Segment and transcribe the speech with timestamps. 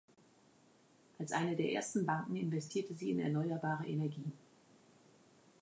[1.19, 4.33] Als eine der ersten Banken investierte sie in erneuerbare Energien.